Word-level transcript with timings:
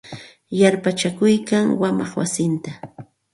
Yarpachakuykan 0.59 1.65
wamaq 1.81 2.11
wasinta. 2.19 2.71